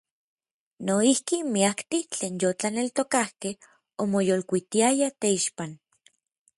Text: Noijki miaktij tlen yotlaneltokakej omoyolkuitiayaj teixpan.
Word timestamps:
Noijki 0.85 1.37
miaktij 1.53 2.03
tlen 2.11 2.35
yotlaneltokakej 2.43 3.55
omoyolkuitiayaj 4.03 5.13
teixpan. 5.21 5.71